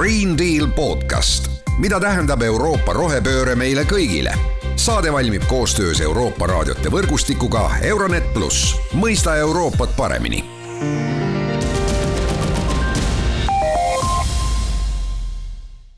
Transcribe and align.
Green 0.00 0.38
Deal 0.38 0.68
podcast, 0.76 1.46
mida 1.78 1.96
tähendab 2.00 2.42
Euroopa 2.44 2.92
rohepööre 2.92 3.54
meile 3.56 3.86
kõigile. 3.88 4.34
saade 4.76 5.12
valmib 5.12 5.46
koostöös 5.48 6.00
Euroopa 6.04 6.46
raadiote 6.46 6.90
võrgustikuga 6.92 7.62
Euronet 7.82 8.26
pluss, 8.34 8.74
mõista 8.92 9.38
Euroopat 9.40 9.96
paremini 9.96 10.42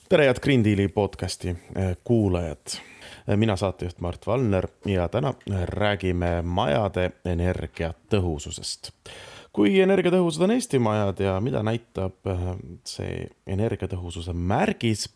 tere, 0.09 0.25
head 0.25 0.39
Green 0.43 0.63
Deali 0.65 0.89
podcasti 0.89 1.49
eh, 1.49 1.97
kuulajad. 2.05 2.79
Eh, 3.29 3.37
mina 3.37 3.57
saatejuht 3.57 3.99
Mart 4.01 4.27
Valner 4.27 4.69
ja 4.87 5.09
täna 5.09 5.35
räägime 5.75 6.43
majade 6.43 7.11
energiatõhususest. 7.25 8.93
Kui 9.59 9.75
energiatõhusad 9.83 10.45
on 10.47 10.55
Eesti 10.55 10.79
majad 10.83 11.23
ja 11.25 11.33
mida 11.43 11.65
näitab 11.67 12.31
eh, 12.31 12.45
see 12.87 13.25
energiatõhususe 13.51 14.35
märgis, 14.35 15.09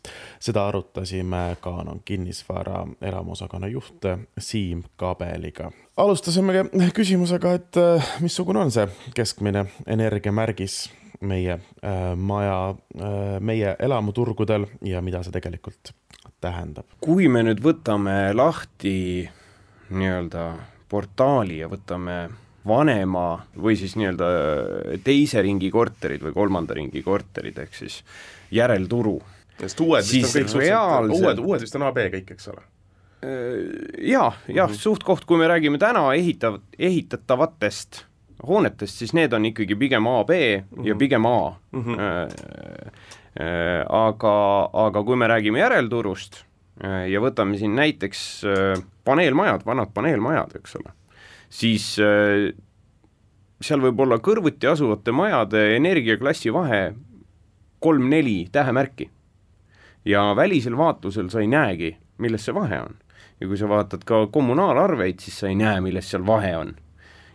seda 0.43 0.67
arutasime 0.67 1.45
Canon 1.63 2.01
kinnisvara 2.05 2.83
elamuosakonna 3.01 3.71
juht 3.71 4.09
Siim 4.37 4.83
Kabeliga. 4.99 5.71
alustasime 5.97 6.65
küsimusega, 6.93 7.53
et 7.53 7.79
missugune 8.19 8.59
on 8.59 8.75
see 8.75 8.89
keskmine 9.15 9.65
energiamärgis 9.87 10.83
meie 11.23 11.53
äh, 11.53 12.15
maja, 12.15 12.75
äh, 12.99 13.39
meie 13.39 13.75
elamuturgudel 13.79 14.67
ja 14.81 15.01
mida 15.01 15.23
see 15.23 15.31
tegelikult 15.31 15.93
tähendab. 16.43 16.85
kui 17.01 17.27
me 17.31 17.43
nüüd 17.47 17.63
võtame 17.63 18.33
lahti 18.35 19.29
nii-öelda 19.93 20.47
portaali 20.89 21.61
ja 21.61 21.69
võtame 21.71 22.17
vanema 22.67 23.27
või 23.59 23.75
siis 23.79 23.95
nii-öelda 23.99 24.27
teise 25.03 25.41
ringi 25.43 25.71
korterid 25.71 26.23
või 26.23 26.35
kolmanda 26.35 26.77
ringi 26.77 27.03
korterid, 27.03 27.57
ehk 27.59 27.75
siis 27.75 28.03
järelturu. 28.51 29.17
sest 29.59 29.81
uued 29.83 30.05
vist 30.07 30.35
on 30.35 30.47
kõik 30.47 30.55
reaalselt, 30.61 31.19
uued, 31.19 31.43
uued 31.43 31.61
vist 31.61 31.75
on 31.75 31.89
AB 31.89 31.99
kõik, 32.15 32.31
eks 32.37 32.47
ole? 32.53 32.63
Jaa, 33.23 34.31
jah 34.47 34.67
mm 34.67 34.73
-hmm., 34.73 34.79
suht-koht, 34.79 35.25
kui 35.25 35.37
me 35.37 35.47
räägime 35.47 35.77
täna 35.77 36.13
ehitav, 36.13 36.59
ehitatavatest 36.79 38.05
hoonetest, 38.47 38.97
siis 38.99 39.13
need 39.13 39.33
on 39.33 39.45
ikkagi 39.45 39.75
pigem 39.75 40.07
A, 40.07 40.23
B 40.23 40.29
mm 40.29 40.67
-hmm. 40.77 40.87
ja 40.87 40.93
mhm. 40.93 40.99
pigem 40.99 41.25
A 41.25 41.55
mm. 41.71 41.83
-hmm. 41.83 41.97
aga, 43.89 44.69
aga 44.73 45.03
kui 45.03 45.15
me 45.15 45.27
räägime 45.27 45.59
järelturust 45.59 46.43
äh, 46.83 47.09
ja 47.09 47.19
võtame 47.19 47.57
siin 47.57 47.75
näiteks 47.75 48.43
paneelmajad, 49.03 49.61
vanad 49.65 49.87
paneelmajad, 49.93 50.55
eks 50.55 50.75
ole, 50.75 50.91
siis 51.53 51.85
seal 53.63 53.83
võib 53.83 53.99
olla 54.01 54.17
kõrvuti 54.17 54.67
asuvate 54.67 55.13
majade 55.13 55.61
energiaklassi 55.77 56.53
vahe 56.53 56.81
kolm-neli 57.83 58.47
tähemärki. 58.51 59.09
ja 60.05 60.33
välisel 60.35 60.77
vaatlusel 60.77 61.29
sa 61.29 61.39
ei 61.39 61.47
näegi, 61.47 61.93
milles 62.17 62.45
see 62.45 62.55
vahe 62.55 62.81
on. 62.81 62.97
ja 63.39 63.47
kui 63.47 63.57
sa 63.57 63.69
vaatad 63.69 64.03
ka 64.03 64.25
kommunaalarveid, 64.27 65.19
siis 65.19 65.39
sa 65.39 65.47
ei 65.47 65.55
näe, 65.55 65.81
milles 65.81 66.09
seal 66.09 66.25
vahe 66.25 66.57
on 66.57 66.73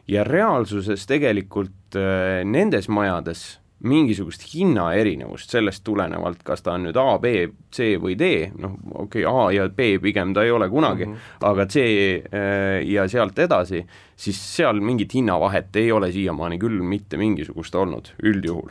ja 0.09 0.25
reaalsuses 0.25 1.07
tegelikult 1.09 1.97
äh, 1.97 2.43
nendes 2.45 2.89
majades 2.89 3.59
mingisugust 3.81 4.43
hinnaerinevust 4.55 5.51
sellest 5.51 5.85
tulenevalt, 5.87 6.41
kas 6.47 6.65
ta 6.67 6.75
on 6.75 6.89
nüüd 6.89 6.97
A, 6.99 7.19
B, 7.23 7.47
C 7.75 7.95
või 8.03 8.17
D, 8.19 8.49
noh 8.59 8.75
okei 9.05 9.23
okay,, 9.23 9.29
A 9.31 9.53
ja 9.55 9.69
B 9.71 9.93
pigem 10.03 10.35
ta 10.35 10.43
ei 10.43 10.51
ole 10.51 10.69
kunagi 10.69 11.07
mm, 11.07 11.15
-hmm. 11.15 11.47
aga 11.51 11.67
C 11.67 11.85
äh, 11.87 12.83
ja 12.91 13.07
sealt 13.09 13.39
edasi, 13.39 13.85
siis 14.17 14.41
seal 14.57 14.81
mingit 14.81 15.15
hinnavahet 15.15 15.77
ei 15.77 15.93
ole 15.93 16.11
siiamaani 16.13 16.59
küll 16.59 16.83
mitte 16.83 17.17
mingisugust 17.17 17.75
olnud, 17.75 18.13
üldjuhul. 18.23 18.71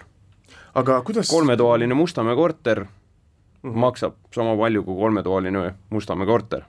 aga 0.75 1.01
kuidas 1.01 1.29
kolmetoaline 1.29 1.93
Mustamäe 1.93 2.35
korter 2.35 2.83
mm 2.83 3.71
-hmm. 3.71 3.77
maksab 3.77 4.13
sama 4.33 4.57
palju 4.57 4.83
kui 4.83 4.95
kolmetoaline 4.95 5.73
Mustamäe 5.89 6.25
korter 6.25 6.61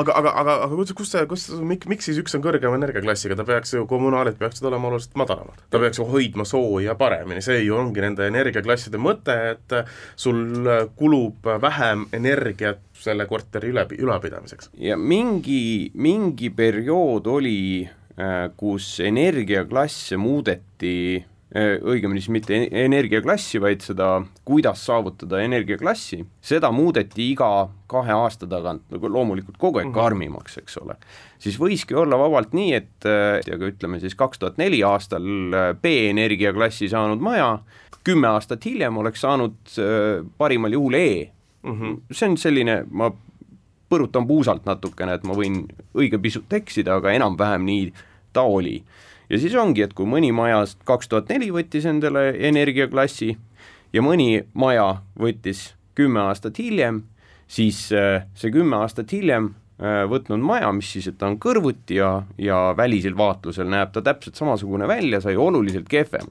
aga, 0.00 0.12
aga, 0.12 0.32
aga, 0.32 0.56
aga 0.66 0.70
kus, 0.74 0.92
kus 0.98 1.12
see, 1.14 1.24
kus, 1.30 1.46
miks, 1.64 1.88
miks 1.90 2.08
siis 2.10 2.20
üks 2.22 2.36
on 2.38 2.44
kõrgema 2.44 2.78
energiaklassiga, 2.78 3.36
ta 3.38 3.46
peaks 3.48 3.74
ju, 3.76 3.84
kommunaalid 3.90 4.38
peaksid 4.40 4.68
olema 4.70 4.90
oluliselt 4.90 5.16
madalamad. 5.20 5.62
ta 5.70 5.80
peaks 5.82 6.00
ju 6.00 6.08
hoidma 6.08 6.46
sooja 6.48 6.96
paremini, 6.98 7.42
see 7.44 7.62
ju 7.64 7.78
ongi 7.78 8.04
nende 8.04 8.28
energiaklasside 8.30 9.00
mõte, 9.02 9.36
et 9.54 9.78
sul 10.18 10.68
kulub 10.98 11.48
vähem 11.62 12.06
energiat 12.16 12.82
selle 12.98 13.26
korteri 13.30 13.72
üle, 13.72 13.86
ülalpidamiseks. 13.98 14.72
ja 14.82 14.98
mingi, 14.98 15.90
mingi 15.94 16.50
periood 16.50 17.26
oli, 17.30 17.58
äh, 18.18 18.38
kus 18.56 18.98
energiaklasse 19.04 20.18
muudeti 20.20 21.24
õigemini 21.56 22.20
siis 22.20 22.32
mitte 22.32 22.58
energiaklassi, 22.76 23.60
vaid 23.62 23.80
seda, 23.80 24.08
kuidas 24.44 24.82
saavutada 24.84 25.40
energiaklassi, 25.40 26.20
seda 26.44 26.68
muudeti 26.74 27.30
iga 27.32 27.68
kahe 27.88 28.12
aasta 28.12 28.48
tagant, 28.50 28.82
nagu 28.92 29.08
loomulikult 29.08 29.56
kogu 29.56 29.80
aeg 29.80 29.88
mhm. 29.88 29.96
karmimaks, 29.96 30.58
eks 30.60 30.76
ole. 30.82 30.98
siis 31.40 31.56
võiski 31.60 31.96
olla 31.96 32.18
vabalt 32.20 32.52
nii, 32.52 32.74
et 32.76 33.08
aga 33.08 33.56
äh, 33.56 33.72
ütleme 33.72 34.00
siis 34.02 34.16
kaks 34.18 34.42
tuhat 34.42 34.60
neli 34.60 34.82
aastal 34.84 35.24
äh, 35.24 35.70
B-energiaklassi 35.80 36.90
saanud 36.92 37.24
maja, 37.24 37.56
kümme 38.04 38.28
aastat 38.28 38.64
hiljem 38.64 38.96
oleks 39.00 39.20
saanud 39.20 39.74
parimal 40.38 40.72
juhul 40.72 40.94
E 40.94 41.08
mm. 41.62 41.72
-hmm. 41.72 41.96
see 42.12 42.28
on 42.28 42.36
selline, 42.36 42.84
ma 42.90 43.10
põrutan 43.88 44.26
puusalt 44.26 44.64
natukene, 44.68 45.14
et 45.14 45.24
ma 45.24 45.34
võin 45.36 45.64
õige 45.96 46.20
pisut 46.20 46.52
eksida, 46.52 47.00
aga 47.00 47.12
enam-vähem 47.12 47.64
nii 47.64 47.92
ta 48.32 48.42
oli 48.42 48.82
ja 49.30 49.38
siis 49.38 49.54
ongi, 49.58 49.84
et 49.84 49.94
kui 49.96 50.08
mõni 50.08 50.32
maja 50.34 50.62
kaks 50.88 51.08
tuhat 51.08 51.30
neli 51.32 51.50
võttis 51.54 51.86
endale 51.88 52.30
energiaklassi 52.48 53.34
ja 53.92 54.04
mõni 54.04 54.42
maja 54.54 55.02
võttis 55.18 55.72
kümme 55.98 56.22
aastat 56.28 56.58
hiljem, 56.62 57.02
siis 57.50 57.88
äh, 57.92 58.24
see 58.38 58.52
kümme 58.54 58.78
aastat 58.82 59.12
hiljem 59.12 59.52
äh, 59.80 60.04
võtnud 60.10 60.42
maja, 60.44 60.70
mis 60.76 60.90
siis, 60.94 61.08
et 61.10 61.18
ta 61.20 61.30
on 61.30 61.38
kõrvuti 61.42 61.98
ja, 61.98 62.12
ja 62.40 62.68
välisel 62.78 63.16
vaatlusel 63.18 63.68
näeb 63.70 63.92
ta 63.94 64.04
täpselt 64.04 64.38
samasugune 64.38 64.88
välja, 64.88 65.22
sai 65.24 65.36
oluliselt 65.36 65.88
kehvem. 65.90 66.28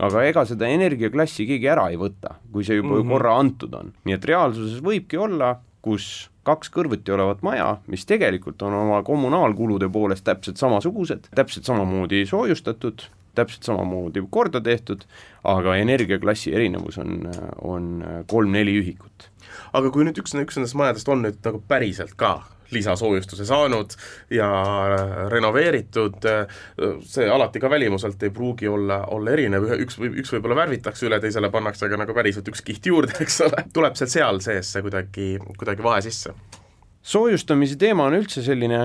aga 0.00 0.22
ega 0.24 0.46
seda 0.48 0.68
energiaklassi 0.72 1.44
keegi 1.44 1.68
ära 1.68 1.90
ei 1.92 1.98
võta, 2.00 2.38
kui 2.52 2.64
see 2.64 2.78
juba 2.78 2.94
mm 2.94 3.02
-hmm. 3.02 3.10
korra 3.12 3.34
antud 3.38 3.74
on, 3.74 3.92
nii 4.04 4.14
et 4.14 4.24
reaalsuses 4.24 4.80
võibki 4.82 5.18
olla, 5.20 5.58
kus 5.82 6.30
kaks 6.46 6.70
kõrvuti 6.72 7.12
olevat 7.14 7.42
maja, 7.46 7.70
mis 7.90 8.06
tegelikult 8.08 8.62
on 8.66 8.74
oma 8.74 9.02
kommunaalkulude 9.06 9.88
poolest 9.92 10.24
täpselt 10.26 10.60
samasugused, 10.60 11.30
täpselt 11.36 11.68
samamoodi 11.68 12.24
soojustatud, 12.26 13.04
täpselt 13.34 13.68
samamoodi 13.68 14.22
korda 14.30 14.60
tehtud, 14.60 15.04
aga 15.44 15.76
energiaklassi 15.80 16.54
erinevus 16.54 16.98
on, 16.98 17.28
on 17.62 17.90
kolm-neli 18.30 18.78
ühikut. 18.82 19.28
aga 19.72 19.90
kui 19.90 20.06
nüüd 20.06 20.18
üks, 20.22 20.34
üks 20.34 20.58
nendest 20.58 20.78
majadest 20.78 21.08
on 21.08 21.22
nüüd 21.26 21.38
nagu 21.44 21.62
päriselt 21.68 22.16
ka 22.18 22.40
lisasoojustuse 22.72 23.46
saanud 23.48 23.94
ja 24.34 24.48
renoveeritud, 25.32 26.28
see 27.06 27.28
alati 27.30 27.60
ka 27.62 27.70
välimuselt 27.70 28.22
ei 28.22 28.32
pruugi 28.34 28.68
olla, 28.68 29.02
olla 29.14 29.34
erinev, 29.34 29.66
ühe, 29.68 29.80
üks 29.86 29.98
üks 30.00 30.34
võib-olla 30.34 30.62
värvitakse 30.62 31.08
üle, 31.08 31.20
teisele 31.22 31.50
pannakse 31.52 31.86
aga 31.86 32.00
nagu 32.04 32.16
päriselt 32.16 32.48
üks 32.52 32.64
kiht 32.66 32.86
juurde, 32.86 33.16
eks 33.24 33.40
ole, 33.46 33.64
tuleb 33.74 33.98
seal 33.98 34.10
seal 34.10 34.40
sees 34.44 34.72
see 34.74 34.84
kuidagi, 34.86 35.28
kuidagi 35.58 35.84
vahe 35.84 36.02
sisse? 36.06 36.34
soojustamise 37.02 37.78
teema 37.80 38.10
on 38.10 38.18
üldse 38.18 38.42
selline 38.44 38.80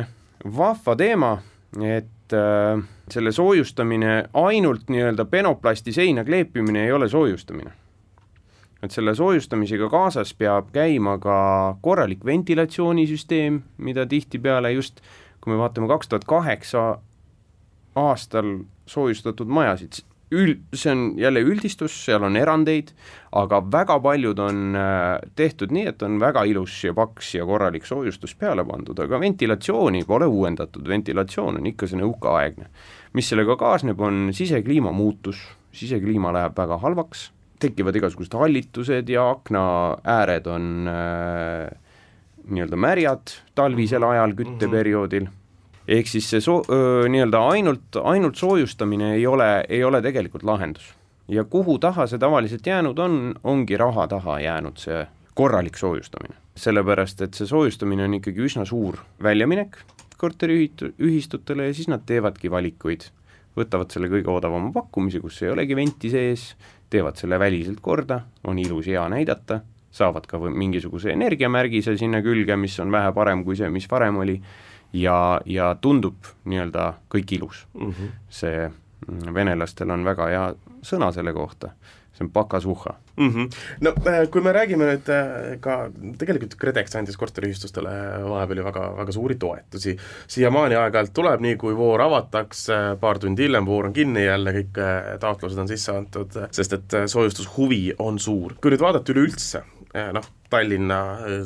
vahva 0.55 0.95
teema, 0.95 1.31
et 1.83 2.35
äh, 2.35 2.83
selle 3.11 3.33
soojustamine 3.35 4.13
ainult 4.45 4.87
nii-öelda 4.89 5.25
penoplasti 5.29 5.93
seina 5.93 6.23
kleepimine 6.25 6.85
ei 6.85 6.93
ole 6.95 7.09
soojustamine 7.11 7.73
et 8.83 8.91
selle 8.91 9.15
soojustamisega 9.15 9.89
kaasas 9.89 10.33
peab 10.37 10.71
käima 10.75 11.17
ka 11.23 11.37
korralik 11.81 12.25
ventilatsioonisüsteem, 12.25 13.61
mida 13.77 14.05
tihtipeale 14.05 14.73
just, 14.75 15.01
kui 15.41 15.53
me 15.53 15.59
vaatame 15.61 15.87
kaks 15.91 16.11
tuhat 16.11 16.25
kaheksa 16.29 16.85
aastal 17.95 18.57
soojustatud 18.85 19.47
majasid, 19.47 20.03
ül-, 20.35 20.57
see 20.73 20.91
on 20.91 21.03
jälle 21.19 21.41
üldistus, 21.45 21.95
seal 22.05 22.23
on 22.27 22.37
erandeid, 22.37 22.91
aga 23.35 23.61
väga 23.71 23.97
paljud 24.03 24.39
on 24.43 24.77
äh, 24.77 25.19
tehtud 25.35 25.73
nii, 25.75 25.87
et 25.93 26.03
on 26.05 26.19
väga 26.21 26.43
ilus 26.49 26.77
ja 26.83 26.93
paks 26.97 27.35
ja 27.37 27.45
korralik 27.47 27.87
soojustus 27.87 28.35
peale 28.35 28.65
pandud, 28.67 28.99
aga 28.99 29.19
ventilatsiooni 29.21 30.03
pole 30.07 30.27
uuendatud, 30.27 30.87
ventilatsioon 30.87 31.61
on 31.61 31.71
ikka 31.71 31.89
see 31.89 32.01
nõukaaegne. 32.01 32.69
mis 33.15 33.29
sellega 33.31 33.55
kaasneb, 33.55 34.01
on 34.01 34.29
sisekliima 34.35 34.91
muutus, 34.91 35.39
sisekliima 35.71 36.33
läheb 36.35 36.57
väga 36.57 36.77
halvaks 36.83 37.29
tekivad 37.59 37.95
igasugused 37.95 38.35
hallitused 38.37 39.09
ja 39.09 39.29
aknaääred 39.29 40.47
on 40.51 40.91
äh, 40.91 41.69
nii-öelda 42.45 42.77
märjad 42.77 43.33
talvisel 43.55 44.03
ajal, 44.05 44.35
kütteperioodil, 44.37 45.27
ehk 45.87 46.09
siis 46.09 46.29
see 46.29 46.43
soo-, 46.43 46.63
nii-öelda 47.09 47.41
ainult, 47.53 47.99
ainult 48.03 48.37
soojustamine 48.37 49.15
ei 49.15 49.25
ole, 49.27 49.49
ei 49.69 49.83
ole 49.83 50.01
tegelikult 50.05 50.43
lahendus. 50.43 50.93
ja 51.27 51.43
kuhu 51.43 51.79
taha 51.79 52.05
see 52.07 52.21
tavaliselt 52.21 52.67
jäänud 52.67 52.99
on, 52.99 53.35
ongi 53.43 53.77
raha 53.77 54.07
taha 54.07 54.39
jäänud 54.39 54.77
see 54.77 55.05
korralik 55.33 55.77
soojustamine. 55.77 56.35
sellepärast, 56.55 57.21
et 57.21 57.33
see 57.33 57.47
soojustamine 57.47 58.03
on 58.03 58.13
ikkagi 58.13 58.45
üsna 58.45 58.65
suur 58.65 59.01
väljaminek 59.23 59.77
korteriühistutele 60.17 61.67
ja 61.67 61.73
siis 61.73 61.89
nad 61.91 62.05
teevadki 62.07 62.51
valikuid 62.51 63.09
võtavad 63.55 63.91
selle 63.91 64.09
kõige 64.11 64.31
odavama 64.31 64.71
pakkumise, 64.75 65.21
kus 65.23 65.41
ei 65.43 65.51
olegi 65.53 65.77
venti 65.77 66.11
sees, 66.11 66.49
teevad 66.95 67.19
selle 67.19 67.39
väliselt 67.39 67.81
korda, 67.83 68.21
on 68.47 68.59
ilus, 68.59 68.87
hea 68.87 69.03
näidata, 69.11 69.59
saavad 69.95 70.25
ka 70.27 70.39
mingisuguse 70.39 71.11
energiamärgise 71.13 71.97
sinna 71.99 72.21
külge, 72.23 72.55
mis 72.59 72.79
on 72.83 72.91
vähe 72.91 73.11
parem 73.15 73.43
kui 73.45 73.59
see, 73.59 73.69
mis 73.71 73.87
varem 73.91 74.23
oli, 74.23 74.39
ja, 74.95 75.41
ja 75.45 75.75
tundub 75.81 76.31
nii-öelda 76.45 76.93
kõik 77.11 77.35
ilus 77.37 77.67
mm. 77.73 77.91
-hmm. 77.91 78.15
see 78.29 78.71
venelastel 79.33 79.91
on 79.91 80.05
väga 80.05 80.27
hea 80.31 80.45
sõna 80.85 81.11
selle 81.13 81.33
kohta 81.33 81.73
see 82.15 82.25
on 82.25 82.31
pakasuhha 82.31 82.95
mm. 83.17 83.29
-hmm. 83.29 83.49
no 83.81 83.93
äh, 84.07 84.29
kui 84.31 84.41
me 84.41 84.53
räägime 84.53 84.87
nüüd 84.89 85.09
äh, 85.11 85.59
ka, 85.59 85.89
tegelikult 86.17 86.55
KredEx 86.59 86.95
andis 86.95 87.17
korteriühistustele 87.17 87.93
vahepeal 88.29 88.61
ju 88.61 88.65
väga, 88.65 88.85
väga 88.97 89.15
suuri 89.15 89.35
toetusi, 89.35 89.97
siiamaani 90.27 90.75
aeg-ajalt 90.79 91.13
tuleb, 91.13 91.43
nii 91.45 91.55
kui 91.61 91.75
voor 91.77 92.01
avatakse, 92.07 92.79
paar 92.99 93.19
tundi 93.19 93.47
hiljem 93.47 93.65
voor 93.65 93.89
on 93.89 93.93
kinni 93.93 94.25
jälle, 94.25 94.55
kõik 94.59 94.79
äh, 94.81 95.11
taotlused 95.19 95.59
on 95.59 95.71
sisse 95.71 95.91
antud, 95.91 96.39
sest 96.51 96.73
et 96.73 96.97
soojustushuvi 97.07 97.83
on 97.99 98.19
suur. 98.19 98.55
kui 98.61 98.71
nüüd 98.71 98.81
vaadata 98.81 99.11
üleüldse, 99.13 99.63
noh, 100.13 100.31
Tallinna, 100.49 100.99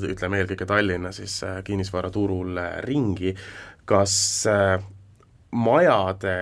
ütleme 0.09 0.39
eelkõige 0.41 0.65
Tallinna 0.65 1.11
siis 1.13 1.39
kinnisvaraturul 1.65 2.57
ringi, 2.85 3.35
kas 3.85 4.15
majade 5.51 6.33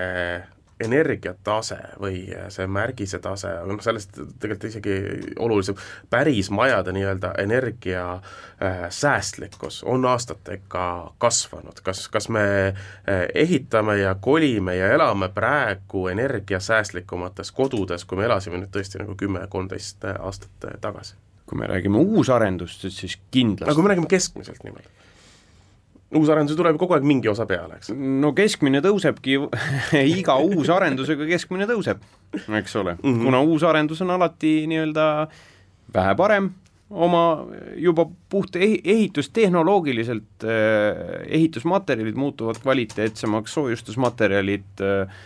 energiatase 0.84 1.78
või 2.02 2.22
see 2.54 2.68
märgise 2.70 3.20
tase, 3.24 3.50
aga 3.62 3.74
noh, 3.74 3.82
sellest 3.84 4.18
tegelikult 4.40 4.68
isegi 4.70 4.98
olulisem, 5.42 5.78
päris 6.10 6.52
majade 6.54 6.94
nii-öelda 6.96 7.34
energia 7.42 8.04
äh, 8.14 8.86
säästlikkus 8.94 9.82
on 9.84 10.06
aastatega 10.06 11.14
kasvanud, 11.18 11.82
kas, 11.84 12.06
kas 12.14 12.30
me 12.30 12.46
äh, 12.68 13.26
ehitame 13.34 13.98
ja 14.04 14.16
kolime 14.16 14.76
ja 14.78 14.92
elame 14.94 15.30
praegu 15.34 16.08
energiasäästlikumates 16.14 17.52
kodudes, 17.52 18.06
kui 18.06 18.20
me 18.20 18.30
elasime 18.30 18.62
nüüd 18.62 18.74
tõesti 18.74 19.02
nagu 19.02 19.18
kümme, 19.18 19.48
kolmteist 19.50 20.06
aastat 20.20 20.70
tagasi? 20.82 21.18
kui 21.48 21.56
me 21.56 21.68
räägime 21.68 21.96
uusarendustest, 22.04 22.98
siis 23.00 23.14
kindlasti. 23.32 23.70
No 23.72 23.76
kui 23.76 23.84
me 23.86 23.94
räägime 23.94 24.10
keskmiselt 24.12 24.66
niimoodi 24.68 24.90
uusarendusi 26.16 26.58
tuleb 26.58 26.78
kogu 26.80 26.96
aeg 26.96 27.08
mingi 27.08 27.30
osa 27.32 27.46
peale, 27.50 27.82
eks? 27.82 27.92
no 27.96 28.32
keskmine 28.38 28.82
tõusebki 28.84 29.40
iga 30.20 30.38
uusarendusega 30.44 31.28
keskmine 31.34 31.68
tõuseb, 31.70 32.04
eks 32.34 32.76
ole 32.80 32.96
mm, 32.96 33.04
-hmm. 33.04 33.26
kuna 33.28 33.42
uusarendus 33.44 34.02
on 34.06 34.16
alati 34.16 34.54
nii-öelda 34.72 35.08
vähe 35.94 36.16
parem, 36.16 36.52
oma 36.90 37.24
juba 37.76 38.06
puht 38.30 38.56
ehitustehnoloogiliselt 38.56 40.44
eh, 40.44 41.26
ehitusmaterjalid 41.28 42.16
muutuvad 42.16 42.62
kvaliteetsemaks, 42.64 43.54
soojustusmaterjalid, 43.54 44.70
eh, 44.80 45.26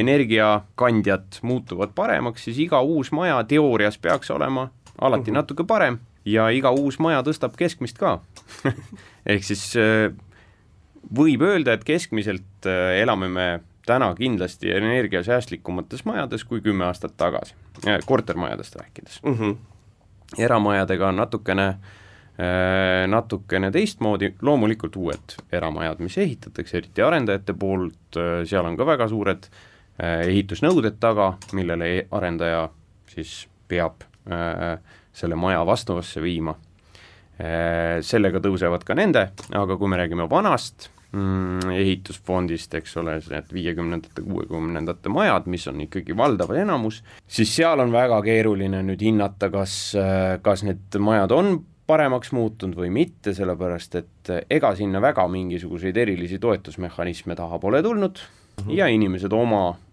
energiakandjad 0.00 1.40
muutuvad 1.42 1.90
paremaks, 1.94 2.44
siis 2.44 2.58
iga 2.58 2.80
uus 2.80 3.12
maja 3.12 3.42
teoorias 3.44 3.98
peaks 3.98 4.30
olema 4.30 4.68
alati 5.00 5.30
-hmm. 5.30 5.34
natuke 5.34 5.64
parem 5.64 5.98
ja 6.32 6.48
iga 6.54 6.72
uus 6.74 6.98
maja 7.02 7.22
tõstab 7.26 7.56
keskmist 7.58 7.98
ka 8.00 8.18
ehk 9.32 9.46
siis 9.46 9.64
äh, 9.78 10.08
võib 11.14 11.44
öelda, 11.46 11.76
et 11.76 11.86
keskmiselt 11.88 12.68
äh, 12.68 12.98
elame 13.02 13.30
me 13.32 13.48
täna 13.88 14.10
kindlasti 14.16 14.72
energiasäästlikumates 14.76 16.04
majades 16.04 16.44
kui 16.44 16.60
kümme 16.64 16.88
aastat 16.88 17.16
tagasi, 17.16 17.56
äh, 17.86 18.00
kortermajadest 18.06 18.76
rääkides 18.76 19.22
mm. 19.22 19.38
-hmm. 19.38 19.56
eramajadega 20.38 21.08
on 21.08 21.24
natukene 21.24 21.74
natukene 23.06 23.70
teistmoodi, 23.74 24.34
loomulikult 24.42 24.96
uued 24.96 25.32
eramajad, 25.52 25.98
mis 25.98 26.18
ehitatakse, 26.18 26.76
eriti 26.78 27.02
arendajate 27.02 27.54
poolt, 27.58 28.18
seal 28.44 28.64
on 28.64 28.76
ka 28.78 28.86
väga 28.86 29.08
suured 29.08 29.48
ehitusnõuded 29.98 31.00
taga, 31.02 31.32
millele 31.52 32.06
arendaja 32.14 32.68
siis 33.10 33.48
peab 33.68 34.06
selle 35.18 35.36
maja 35.40 35.64
vastavusse 35.66 36.22
viima. 36.22 36.54
Äh, 37.38 38.00
sellega 38.02 38.40
tõusevad 38.42 38.82
ka 38.82 38.96
nende, 38.98 39.28
aga 39.54 39.76
kui 39.78 39.90
me 39.90 39.98
räägime 40.00 40.24
vanast 40.30 40.88
mm, 41.14 41.70
ehitusfondist, 41.70 42.74
eks 42.80 42.96
ole, 42.98 43.14
need 43.30 43.52
viiekümnendate, 43.54 44.24
kuuekümnendate 44.26 45.12
majad, 45.14 45.46
mis 45.46 45.68
on 45.70 45.84
ikkagi 45.84 46.16
valdav 46.18 46.50
enamus, 46.58 46.98
siis 47.30 47.54
seal 47.60 47.78
on 47.84 47.94
väga 47.94 48.18
keeruline 48.26 48.82
nüüd 48.88 49.06
hinnata, 49.06 49.52
kas, 49.54 49.78
kas 50.42 50.66
need 50.66 50.98
majad 50.98 51.34
on 51.36 51.60
paremaks 51.88 52.34
muutunud 52.34 52.76
või 52.76 52.90
mitte, 52.92 53.32
sellepärast 53.36 53.94
et 54.02 54.32
ega 54.50 54.74
sinna 54.76 55.00
väga 55.00 55.24
mingisuguseid 55.30 55.96
erilisi 55.96 56.42
toetusmehhanisme 56.42 57.38
taha 57.38 57.62
pole 57.62 57.84
tulnud 57.86 58.18
mm 58.18 58.64
-hmm. 58.64 58.74
ja 58.82 58.90
inimesed 58.90 59.32
oma 59.32 59.68
äh, 59.70 59.87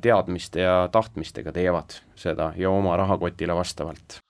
teadmiste 0.00 0.60
ja 0.60 0.88
tahtmistega 0.92 1.52
teevad 1.52 1.98
seda 2.14 2.52
ja 2.56 2.70
oma 2.70 2.96
rahakotile 2.96 3.54
vastavalt. 3.54 4.23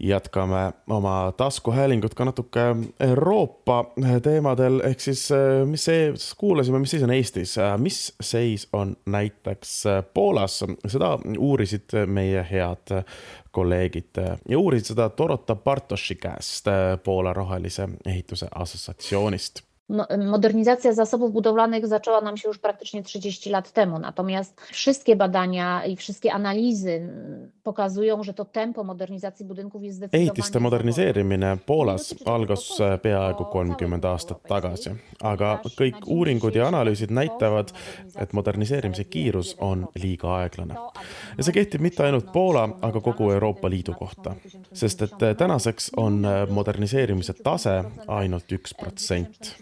Jätkame 0.00 0.72
oma 0.90 1.32
taskuhäälingut 1.36 2.14
ka 2.14 2.24
natuke 2.24 2.60
Euroopa 3.00 3.84
teemadel, 4.22 4.80
ehk 4.84 5.00
siis 5.00 5.28
mis 5.66 5.84
see, 5.84 6.12
kuulasime, 6.38 6.78
mis 6.78 6.90
seis 6.90 7.02
on 7.02 7.10
Eestis, 7.10 7.54
mis 7.76 8.00
seis 8.20 8.68
on 8.72 8.96
näiteks 9.06 9.84
Poolas, 10.14 10.64
seda 10.86 11.18
uurisid 11.38 11.96
meie 12.06 12.46
head 12.50 13.02
kolleegid 13.50 14.20
ja 14.48 14.58
uurisid 14.58 14.92
seda 14.92 15.10
Dorota 15.18 15.56
Bartoši 15.56 16.14
käest 16.14 16.68
Poola 17.04 17.32
Rohelise 17.32 17.88
Ehituse 18.06 18.48
Assotsiatsioonist 18.54 19.62
Modernizacja 20.26 20.92
zasobów 20.92 21.32
budowlanych 21.32 21.86
zaczęła 21.86 22.20
nam 22.20 22.36
się 22.36 22.48
już 22.48 22.58
praktycznie 22.58 23.02
30 23.02 23.50
lat 23.50 23.72
temu, 23.72 23.98
natomiast 23.98 24.60
wszystkie 24.60 25.16
badania 25.16 25.84
i 25.84 25.96
wszystkie 25.96 26.32
analizy 26.32 27.08
pokazują, 27.62 28.22
że 28.22 28.34
to 28.34 28.44
tempo 28.44 28.84
modernizacji 28.84 29.46
budynków 29.46 29.82
jest 29.82 29.96
zdecydowanie 29.96 30.30
ehitiste 30.30 30.60
moderniseerimine 30.60 31.56
Poolas 31.66 32.14
algas 32.24 32.78
peaaegu 33.02 33.44
kolmkümmend 33.44 34.04
aastat 34.04 34.42
tagasi, 34.48 34.90
aga 35.20 35.60
kõik 35.78 36.02
uuringud 36.06 36.54
ja 36.54 36.66
analüüsid 36.66 37.10
näitavad, 37.10 37.70
et 38.18 38.32
moderniseerimise 38.32 39.04
kiirus 39.04 39.54
on 39.58 39.86
liiga 39.94 40.34
aeglane. 40.42 40.74
ja 41.38 41.44
see 41.44 41.52
kehtib 41.52 41.80
mitte 41.80 42.02
ainult 42.02 42.32
Poola, 42.32 42.68
aga 42.82 43.00
kogu 43.00 43.30
Euroopa 43.30 43.70
Liidu 43.70 43.94
kohta, 43.94 44.34
sest 44.72 45.02
et 45.02 45.16
tänaseks 45.38 45.90
on 45.96 46.26
moderniseerimise 46.50 47.38
tase 47.42 47.84
ainult 48.08 48.52
üks 48.52 48.74
protsent 48.74 49.54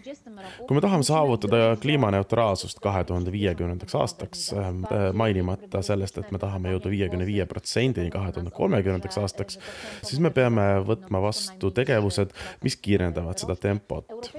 kui 0.67 0.75
me 0.75 0.81
tahame 0.81 1.03
saavutada 1.03 1.75
kliimaneutraalsust 1.81 2.79
kahe 2.83 3.03
tuhande 3.03 3.31
viiekümnendaks 3.31 3.95
aastaks, 3.95 4.45
äh, 4.53 4.71
mainimata 5.13 5.81
sellest, 5.85 6.17
et 6.17 6.31
me 6.31 6.41
tahame 6.41 6.73
jõuda 6.75 6.91
viiekümne 6.93 7.27
viie 7.27 7.45
protsendini 7.49 8.11
kahe 8.13 8.31
tuhande 8.35 8.53
kolmekümnendaks 8.55 9.19
aastaks, 9.21 9.59
siis 10.03 10.21
me 10.23 10.31
peame 10.35 10.67
võtma 10.87 11.21
vastu 11.23 11.71
tegevused, 11.75 12.33
mis 12.63 12.77
kiirendavad 12.77 13.41
seda 13.41 13.55
tempot. 13.55 14.31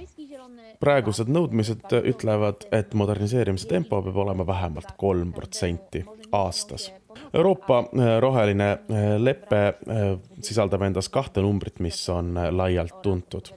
praegused 0.81 1.29
nõudmised 1.33 1.93
ütlevad, 2.05 2.67
et 2.73 2.95
moderniseerimise 2.95 3.69
tempo 3.69 4.03
peab 4.03 4.17
olema 4.27 4.47
vähemalt 4.47 4.93
kolm 5.01 5.33
protsenti 5.33 6.05
aastas 6.33 6.91
Euroopa 7.35 7.79
äh, 7.79 8.21
roheline 8.21 8.71
äh, 8.73 9.05
lepe 9.19 9.63
sisaldab 10.43 10.83
endas 10.83 11.09
kahte 11.09 11.41
numbrit, 11.41 11.81
mis 11.81 12.03
on 12.13 12.35
laialt 12.53 13.01
tuntud 13.03 13.55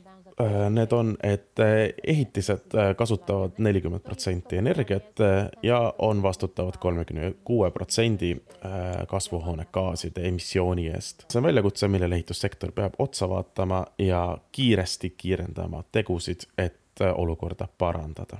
need 0.69 0.91
on, 0.91 1.17
et 1.23 1.59
äh, 1.59 1.93
ehitised 2.03 2.75
äh, 2.75 2.95
kasutavad 2.95 3.57
nelikümmend 3.57 4.01
protsenti 4.01 4.57
energiat 4.57 5.19
ja 5.63 5.93
on 5.97 6.23
vastutavad 6.23 6.77
kolmekümne 6.79 7.33
kuue 7.43 7.71
protsendi 7.71 8.37
kasvuhoonegaaside 9.07 10.27
emissiooni 10.27 10.87
eest. 10.87 11.25
see 11.31 11.39
on 11.39 11.43
väljakutse, 11.43 11.87
millele 11.87 12.15
ehitussektor 12.15 12.71
peab 12.71 12.93
otsa 12.99 13.29
vaatama 13.29 13.85
ja 13.99 14.37
kiiresti 14.51 15.09
kiirendama 15.17 15.83
tegusid, 15.91 16.47
et 16.57 17.03
olukorda 17.15 17.67
parandada 17.77 18.37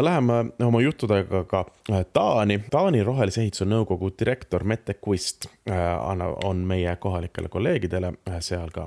Läheme 0.00 0.32
oma 0.64 0.80
juttudega 0.80 1.44
ka 1.44 1.64
Taani. 2.12 2.60
Taani 2.70 3.02
Rohelise 3.02 3.40
Ehituse 3.40 3.64
Nõukogu 3.66 4.12
direktor 4.18 4.64
Mette 4.64 4.94
Kuist 4.94 5.48
on 6.44 6.56
meie 6.56 6.96
kohalikele 6.96 7.48
kolleegidele 7.48 8.12
seal 8.40 8.70
ka 8.70 8.86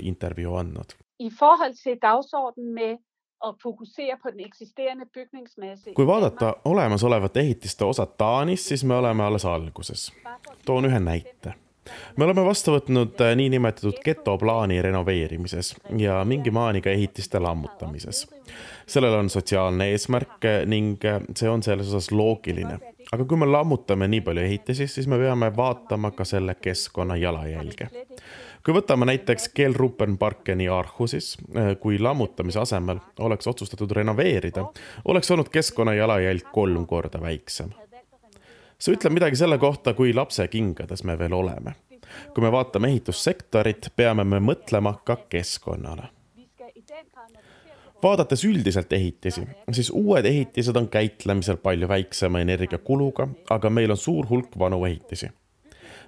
intervjuu 0.00 0.56
andnud 0.56 0.96
i 1.18 1.30
forhold 1.30 1.74
til 1.82 1.98
dagsordenen 2.02 2.74
med 2.74 2.96
at 3.44 3.54
fokusere 3.62 4.16
på 4.22 4.30
den 4.30 4.40
eksisterende 4.40 5.06
bygningsmasse. 5.14 5.92
kui 5.94 6.06
vaadata 6.06 6.54
olemasolevate 6.64 7.40
ehitiste 7.40 7.84
osad 7.84 8.16
Taanis, 8.18 8.68
siis 8.68 8.84
me 8.84 8.94
oleme 8.94 9.24
alles 9.24 9.44
alguses. 9.44 10.12
toon 10.66 10.84
ühe 10.84 11.00
näite 11.00 11.54
me 12.16 12.24
oleme 12.24 12.44
vastu 12.44 12.74
võtnud 12.74 13.20
äh, 13.22 13.34
niinimetatud 13.38 14.00
getoplaani 14.04 14.80
renoveerimises 14.82 15.74
ja 15.98 16.20
mingi 16.24 16.50
maani 16.50 16.82
ka 16.82 16.90
ehitiste 16.90 17.38
lammutamises. 17.38 18.26
sellel 18.86 19.14
on 19.14 19.30
sotsiaalne 19.30 19.90
eesmärk 19.92 20.44
äh, 20.44 20.66
ning 20.66 21.04
äh, 21.04 21.20
see 21.36 21.50
on 21.50 21.62
selles 21.62 21.88
osas 21.88 22.10
loogiline. 22.10 22.78
aga 23.12 23.24
kui 23.24 23.36
me 23.36 23.46
lammutame 23.46 24.08
nii 24.08 24.20
palju 24.20 24.42
ehitisi, 24.42 24.86
siis 24.86 25.06
me 25.06 25.18
peame 25.18 25.52
vaatama 25.56 26.10
ka 26.10 26.24
selle 26.24 26.54
keskkonna 26.54 27.16
jalajälge 27.16 27.88
kui 28.66 28.74
võtame 28.74 29.06
näiteks 29.06 29.52
Kelrupenparkeni 29.54 30.66
Aarhusis, 30.68 31.36
kui 31.80 32.00
lammutamise 32.02 32.58
asemel 32.58 32.98
oleks 33.22 33.46
otsustatud 33.46 33.92
renoveerida, 33.94 34.64
oleks 35.06 35.30
olnud 35.30 35.52
keskkonna 35.54 35.94
jalajälg 35.94 36.50
kolm 36.52 36.86
korda 36.86 37.20
väiksem. 37.22 37.70
see 38.78 38.92
ütleb 38.94 39.12
midagi 39.12 39.36
selle 39.36 39.58
kohta, 39.58 39.94
kui 39.94 40.14
lapsekingades 40.14 41.04
me 41.04 41.18
veel 41.18 41.32
oleme. 41.32 41.76
kui 42.34 42.42
me 42.42 42.52
vaatame 42.52 42.88
ehitussektorit, 42.88 43.92
peame 43.96 44.24
me 44.24 44.38
mõtlema 44.40 44.94
ka 45.04 45.16
keskkonnale 45.28 46.10
vaadates 48.02 48.44
üldiselt 48.44 48.92
ehitisi, 48.92 49.42
siis 49.72 49.90
uued 49.90 50.24
ehitised 50.24 50.76
on 50.76 50.88
käitlemisel 50.88 51.56
palju 51.56 51.88
väiksema 51.88 52.40
energiakuluga, 52.40 53.28
aga 53.50 53.70
meil 53.70 53.90
on 53.90 53.96
suur 53.96 54.28
hulk 54.30 54.58
vanu 54.58 54.84
ehitisi. 54.84 55.30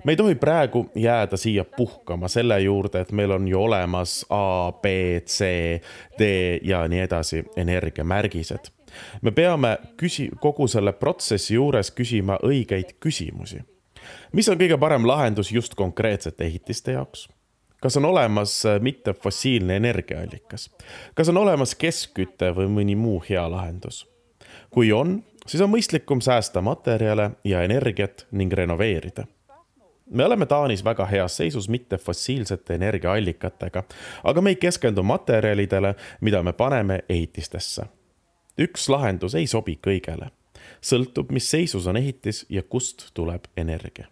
Me 0.04 0.12
ei 0.12 0.16
tohi 0.16 0.34
praegu 0.34 0.90
jääda 0.94 1.36
siia 1.36 1.64
puhkama 1.64 2.28
selle 2.28 2.60
juurde, 2.60 3.00
et 3.00 3.12
meil 3.12 3.30
on 3.30 3.48
ju 3.48 3.62
olemas 3.62 4.26
A, 4.30 4.72
B, 4.72 4.86
C, 5.26 5.44
D 6.18 6.58
ja 6.62 6.88
nii 6.88 7.00
edasi 7.00 7.44
energiamärgised. 7.56 8.70
me 9.22 9.30
peame 9.30 9.78
küsi-, 10.02 10.30
kogu 10.40 10.68
selle 10.68 10.92
protsessi 10.92 11.54
juures 11.54 11.90
küsima 11.90 12.38
õigeid 12.42 12.96
küsimusi. 13.00 13.60
mis 14.32 14.48
on 14.48 14.58
kõige 14.58 14.78
parem 14.78 15.06
lahendus 15.06 15.52
just 15.52 15.74
konkreetsete 15.74 16.44
ehitiste 16.44 16.92
jaoks? 16.92 17.28
kas 17.80 17.96
on 17.96 18.04
olemas 18.04 18.66
äh, 18.66 18.80
mittefossiilne 18.80 19.76
energiaallikas? 19.76 20.70
kas 21.14 21.28
on 21.28 21.36
olemas 21.36 21.74
keskküte 21.74 22.54
või 22.54 22.68
mõni 22.68 22.96
muu 22.96 23.22
hea 23.28 23.50
lahendus? 23.50 24.06
kui 24.70 24.92
on, 24.92 25.22
siis 25.46 25.62
on 25.64 25.70
mõistlikum 25.72 26.20
säästa 26.20 26.62
materjale 26.62 27.30
ja 27.44 27.62
energiat 27.62 28.26
ning 28.30 28.52
renoveerida. 28.52 29.26
Me 30.10 30.24
oleme 30.24 30.46
Taanis 30.46 30.84
väga 30.84 31.06
heas 31.06 31.36
seisus 31.36 31.68
mittefossiilsete 31.68 32.74
energiaallikatega, 32.74 33.82
aga 34.24 34.40
me 34.40 34.50
ei 34.50 34.56
keskendu 34.56 35.02
materjalidele, 35.02 35.94
mida 36.20 36.42
me 36.42 36.52
paneme 36.52 37.00
ehitistesse. 37.08 37.82
üks 38.58 38.88
lahendus 38.88 39.34
ei 39.34 39.46
sobi 39.46 39.78
kõigele. 39.86 40.30
sõltub, 40.82 41.32
mis 41.32 41.50
seisus 41.50 41.86
on 41.86 41.96
ehitis 41.96 42.46
ja 42.48 42.62
kust 42.62 43.10
tuleb 43.14 43.44
energia 43.56 44.06